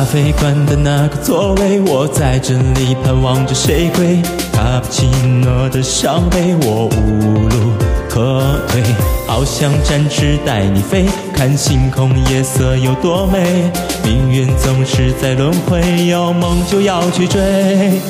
[0.00, 4.22] 咖啡馆的那个座位，我在这里盼望着谁归。
[4.50, 5.06] 卡布奇
[5.44, 7.72] 诺的伤悲，我无路
[8.08, 8.82] 可退。
[9.26, 13.70] 好想展翅带你飞，看星空夜色有多美。
[14.02, 18.00] 命运总是在轮回，有梦就要去追。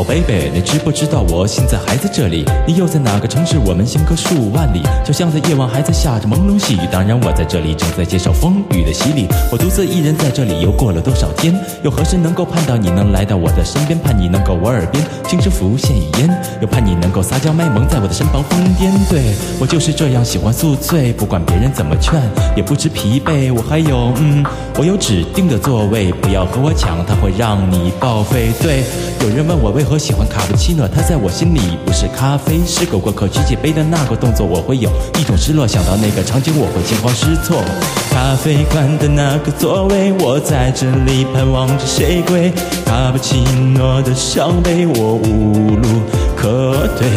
[0.00, 2.42] 哦，baby，你知不知道我现在还在这里？
[2.66, 3.58] 你又在哪个城市？
[3.58, 6.80] 我们相隔数万里，就像在夜晚还在下着朦胧细雨。
[6.90, 9.28] 当然，我在这里正在接受风雨的洗礼。
[9.52, 11.54] 我独自一人在这里，又过了多少天？
[11.82, 13.98] 又何时能够盼到你能来到我的身边？
[13.98, 18.90] 盼你能够我耳边轻声浮现语言，又盼你能够撒娇卖萌在我的身旁疯癫。
[19.10, 22.18] 对我就是这样喜欢宿醉，不管别人怎么劝，
[22.56, 23.52] 也不知疲惫。
[23.52, 24.42] 我还有，嗯，
[24.78, 28.50] 我有指定的座位，不要和我抢，它会让你报废。
[28.62, 28.82] 对，
[29.20, 34.88] 有人问我为何喜欢卡布奇诺，它在我心里不是咖啡，是狗过口举起杯的那个动作，我会有
[35.18, 35.66] 一种失落。
[35.66, 37.60] 想到那个场景，我会惊慌失措。
[38.08, 42.52] 咖啡馆的那个座位，我在这里盼望着谁归。
[42.86, 43.40] 卡布奇
[43.76, 45.88] 诺的伤悲，我无路
[46.36, 47.08] 可退。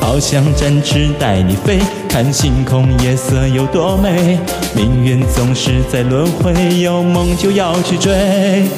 [0.00, 4.38] 好想展翅带你飞，看星空夜色有多美。
[4.76, 8.68] 命运总是在轮回，有梦就要去追。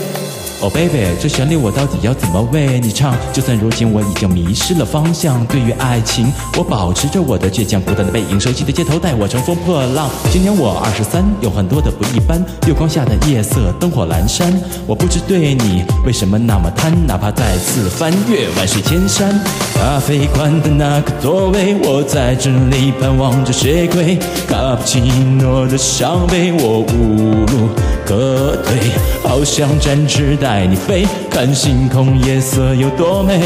[0.62, 3.16] 哦，baby，这旋律我到底要怎么为你唱？
[3.32, 10.08] 就算如今我已经迷失了方向，对于爱情，我保持着我的倔强，孤单的背影，熟悉的街头带我乘风破浪。
[10.30, 12.40] 今年我二十三，有很多的不一般。
[12.68, 19.36] 月光下的夜色，灯火阑珊，我不知对你为什么那么贪，哪怕再次翻越万水千山。
[19.74, 24.16] 咖啡馆的那个座位，我在这里盼望着谁归。
[24.46, 25.00] 卡布奇
[25.40, 27.68] 诺的伤悲，我无路
[28.12, 28.76] 可退，
[29.22, 33.40] 好想展翅带你飞，看星空夜色有多美。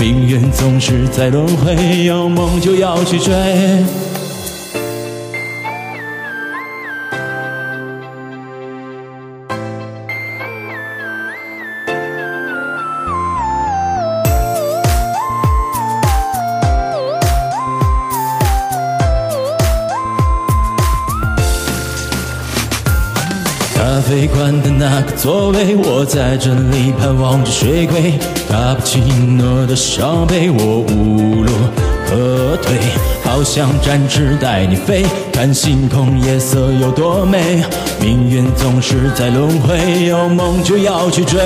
[0.00, 3.32] 命运总是在轮回，有梦就要去追。
[24.10, 28.18] 啡馆的那个座位，我在这里盼望着谁归。
[28.48, 31.52] 卡布奇诺的伤悲，我无路
[32.08, 32.76] 可退。
[33.22, 37.62] 好想展翅带你飞，看星空夜色有多美。
[38.00, 41.38] 命运总是在轮回，有梦就要去追。